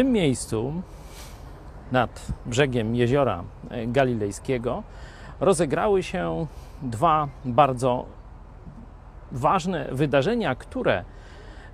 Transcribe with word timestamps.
tym 0.00 0.12
miejscu, 0.12 0.82
nad 1.92 2.26
brzegiem 2.46 2.96
jeziora 2.96 3.44
galilejskiego, 3.86 4.82
rozegrały 5.40 6.02
się 6.02 6.46
dwa 6.82 7.28
bardzo 7.44 8.04
ważne 9.32 9.88
wydarzenia, 9.92 10.54
które 10.54 11.04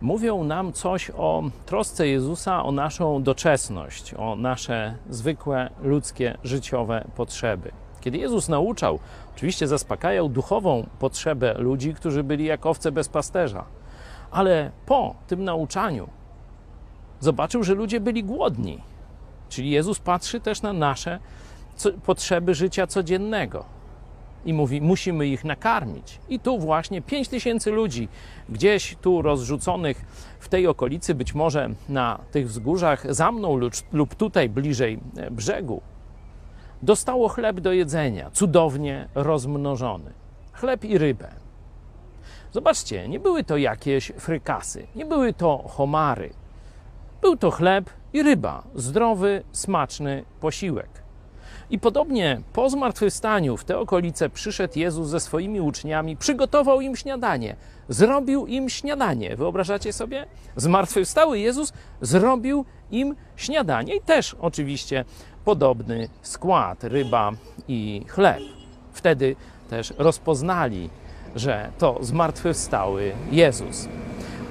mówią 0.00 0.44
nam 0.44 0.72
coś 0.72 1.10
o 1.10 1.42
trosce 1.66 2.08
Jezusa 2.08 2.64
o 2.64 2.72
naszą 2.72 3.22
doczesność, 3.22 4.14
o 4.14 4.36
nasze 4.36 4.96
zwykłe 5.10 5.70
ludzkie 5.82 6.38
życiowe 6.44 7.04
potrzeby. 7.16 7.70
Kiedy 8.00 8.18
Jezus 8.18 8.48
nauczał, 8.48 8.98
oczywiście 9.36 9.68
zaspokajał 9.68 10.28
duchową 10.28 10.86
potrzebę 10.98 11.54
ludzi, 11.58 11.94
którzy 11.94 12.22
byli 12.22 12.44
jak 12.44 12.66
owce 12.66 12.92
bez 12.92 13.08
pasterza, 13.08 13.64
ale 14.30 14.70
po 14.86 15.14
tym 15.26 15.44
nauczaniu 15.44 16.08
zobaczył, 17.20 17.62
że 17.64 17.74
ludzie 17.74 18.00
byli 18.00 18.24
głodni. 18.24 18.80
Czyli 19.48 19.70
Jezus 19.70 19.98
patrzy 19.98 20.40
też 20.40 20.62
na 20.62 20.72
nasze 20.72 21.18
potrzeby 22.04 22.54
życia 22.54 22.86
codziennego 22.86 23.64
i 24.44 24.52
mówi, 24.52 24.80
musimy 24.80 25.26
ich 25.26 25.44
nakarmić. 25.44 26.20
I 26.28 26.40
tu 26.40 26.58
właśnie 26.58 27.02
5 27.02 27.28
tysięcy 27.28 27.70
ludzi, 27.70 28.08
gdzieś 28.48 28.96
tu 29.00 29.22
rozrzuconych 29.22 30.04
w 30.40 30.48
tej 30.48 30.66
okolicy, 30.66 31.14
być 31.14 31.34
może 31.34 31.70
na 31.88 32.18
tych 32.30 32.48
wzgórzach 32.48 33.14
za 33.14 33.32
mną 33.32 33.60
lub 33.92 34.14
tutaj 34.14 34.48
bliżej 34.48 35.00
e, 35.16 35.30
brzegu, 35.30 35.82
dostało 36.82 37.28
chleb 37.28 37.60
do 37.60 37.72
jedzenia, 37.72 38.30
cudownie 38.30 39.08
rozmnożony. 39.14 40.12
Chleb 40.52 40.84
i 40.84 40.98
rybę. 40.98 41.28
Zobaczcie, 42.52 43.08
nie 43.08 43.20
były 43.20 43.44
to 43.44 43.56
jakieś 43.56 44.12
frykasy, 44.18 44.86
nie 44.94 45.06
były 45.06 45.32
to 45.32 45.64
homary. 45.68 46.30
Był 47.24 47.36
to 47.36 47.50
chleb 47.50 47.90
i 48.12 48.22
ryba, 48.22 48.62
zdrowy, 48.74 49.42
smaczny 49.52 50.24
posiłek. 50.40 50.88
I 51.70 51.78
podobnie 51.78 52.40
po 52.52 52.70
zmartwychwstaniu 52.70 53.56
w 53.56 53.64
te 53.64 53.78
okolice 53.78 54.30
przyszedł 54.30 54.78
Jezus 54.78 55.08
ze 55.08 55.20
swoimi 55.20 55.60
uczniami, 55.60 56.16
przygotował 56.16 56.80
im 56.80 56.96
śniadanie, 56.96 57.56
zrobił 57.88 58.46
im 58.46 58.68
śniadanie. 58.68 59.36
Wyobrażacie 59.36 59.92
sobie? 59.92 60.26
Zmartwychwstały 60.56 61.38
Jezus 61.38 61.72
zrobił 62.00 62.64
im 62.90 63.16
śniadanie 63.36 63.96
i 63.96 64.00
też 64.00 64.36
oczywiście 64.40 65.04
podobny 65.44 66.08
skład 66.22 66.84
ryba 66.84 67.32
i 67.68 68.04
chleb. 68.08 68.42
Wtedy 68.92 69.36
też 69.70 69.92
rozpoznali, 69.98 70.90
że 71.36 71.70
to 71.78 71.98
zmartwychwstały 72.00 73.12
Jezus. 73.30 73.88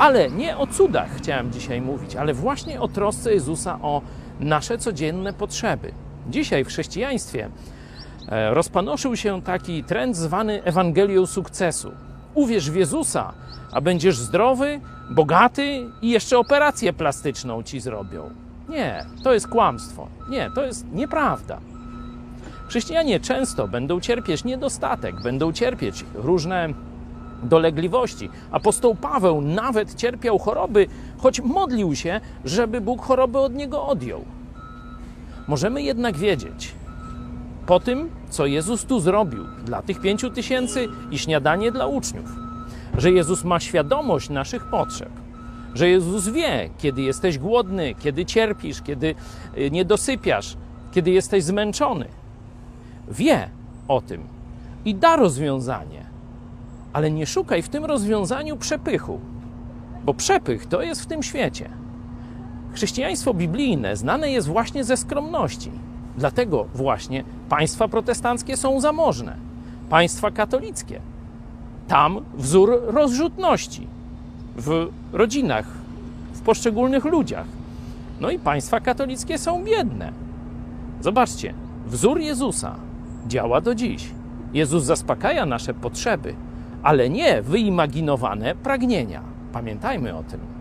Ale 0.00 0.30
nie 0.30 0.56
o 0.56 0.66
cudach 0.66 1.10
chciałem 1.16 1.52
dzisiaj 1.52 1.80
mówić, 1.80 2.16
ale 2.16 2.34
właśnie 2.34 2.80
o 2.80 2.88
trosce 2.88 3.34
Jezusa 3.34 3.78
o 3.82 4.02
nasze 4.40 4.78
codzienne 4.78 5.32
potrzeby. 5.32 5.92
Dzisiaj 6.28 6.64
w 6.64 6.68
chrześcijaństwie 6.68 7.50
e, 8.28 8.54
rozpanoszył 8.54 9.16
się 9.16 9.42
taki 9.42 9.84
trend 9.84 10.16
zwany 10.16 10.62
Ewangelią 10.64 11.26
sukcesu. 11.26 11.92
Uwierz 12.34 12.70
w 12.70 12.74
Jezusa, 12.74 13.32
a 13.72 13.80
będziesz 13.80 14.18
zdrowy, 14.18 14.80
bogaty 15.10 15.86
i 16.02 16.10
jeszcze 16.10 16.38
operację 16.38 16.92
plastyczną 16.92 17.62
ci 17.62 17.80
zrobią. 17.80 18.30
Nie, 18.68 19.06
to 19.24 19.34
jest 19.34 19.48
kłamstwo. 19.48 20.08
Nie, 20.28 20.50
to 20.54 20.64
jest 20.64 20.92
nieprawda. 20.92 21.60
Chrześcijanie 22.68 23.20
często 23.20 23.68
będą 23.68 24.00
cierpieć 24.00 24.44
niedostatek, 24.44 25.22
będą 25.22 25.52
cierpieć 25.52 26.04
różne 26.14 26.68
dolegliwości. 27.42 28.30
Apostoł 28.50 28.94
Paweł 28.94 29.40
nawet 29.40 29.94
cierpiał 29.94 30.38
choroby, 30.38 30.86
choć 31.18 31.40
modlił 31.40 31.94
się, 31.94 32.20
żeby 32.44 32.80
Bóg 32.80 33.02
choroby 33.02 33.38
od 33.38 33.54
niego 33.54 33.86
odjął. 33.86 34.24
Możemy 35.48 35.82
jednak 35.82 36.16
wiedzieć, 36.16 36.74
po 37.66 37.80
tym, 37.80 38.10
co 38.30 38.46
Jezus 38.46 38.84
tu 38.84 39.00
zrobił 39.00 39.44
dla 39.64 39.82
tych 39.82 40.00
pięciu 40.00 40.30
tysięcy 40.30 40.88
i 41.10 41.18
śniadanie 41.18 41.72
dla 41.72 41.86
uczniów, 41.86 42.30
że 42.98 43.12
Jezus 43.12 43.44
ma 43.44 43.60
świadomość 43.60 44.28
naszych 44.28 44.64
potrzeb, 44.64 45.10
że 45.74 45.88
Jezus 45.88 46.28
wie, 46.28 46.70
kiedy 46.78 47.02
jesteś 47.02 47.38
głodny, 47.38 47.94
kiedy 48.00 48.26
cierpisz, 48.26 48.82
kiedy 48.82 49.14
y, 49.58 49.70
nie 49.70 49.84
dosypiasz, 49.84 50.56
kiedy 50.92 51.10
jesteś 51.10 51.44
zmęczony. 51.44 52.06
Wie 53.08 53.50
o 53.88 54.00
tym 54.00 54.22
i 54.84 54.94
da 54.94 55.16
rozwiązanie, 55.16 56.09
ale 56.92 57.10
nie 57.10 57.26
szukaj 57.26 57.62
w 57.62 57.68
tym 57.68 57.84
rozwiązaniu 57.84 58.56
przepychu, 58.56 59.20
bo 60.04 60.14
przepych 60.14 60.66
to 60.66 60.82
jest 60.82 61.02
w 61.02 61.06
tym 61.06 61.22
świecie. 61.22 61.70
Chrześcijaństwo 62.72 63.34
biblijne 63.34 63.96
znane 63.96 64.30
jest 64.30 64.48
właśnie 64.48 64.84
ze 64.84 64.96
skromności. 64.96 65.70
Dlatego 66.16 66.66
właśnie 66.74 67.24
państwa 67.48 67.88
protestanckie 67.88 68.56
są 68.56 68.80
zamożne, 68.80 69.36
państwa 69.90 70.30
katolickie. 70.30 71.00
Tam 71.88 72.20
wzór 72.34 72.80
rozrzutności 72.86 73.86
w 74.56 74.88
rodzinach, 75.12 75.66
w 76.32 76.40
poszczególnych 76.40 77.04
ludziach. 77.04 77.46
No 78.20 78.30
i 78.30 78.38
państwa 78.38 78.80
katolickie 78.80 79.38
są 79.38 79.64
biedne. 79.64 80.12
Zobaczcie, 81.00 81.54
wzór 81.86 82.20
Jezusa 82.20 82.74
działa 83.26 83.60
do 83.60 83.74
dziś. 83.74 84.10
Jezus 84.52 84.84
zaspokaja 84.84 85.46
nasze 85.46 85.74
potrzeby, 85.74 86.34
ale 86.82 87.10
nie 87.10 87.42
wyimaginowane 87.42 88.54
pragnienia. 88.54 89.22
Pamiętajmy 89.52 90.16
o 90.16 90.22
tym. 90.22 90.59